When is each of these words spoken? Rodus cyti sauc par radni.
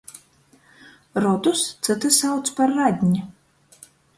Rodus 1.25 1.61
cyti 1.87 2.11
sauc 2.19 2.45
par 2.55 2.69
radni. 2.81 3.23